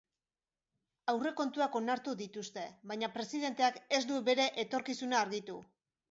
[1.11, 5.59] Aurrekontuak onartu dituzte, baina presidenteak ez du bere etorkizuna argitu.